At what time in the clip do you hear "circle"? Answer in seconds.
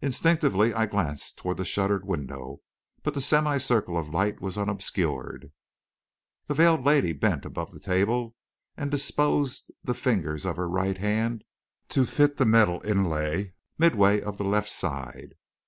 3.58-3.98